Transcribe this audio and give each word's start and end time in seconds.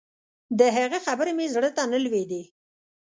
د 0.59 0.61
هغه 0.77 0.97
خبرې 1.05 1.31
مې 1.37 1.45
زړه 1.55 1.69
ته 1.75 1.83
نه 1.91 1.97
لوېدې. 2.03 2.43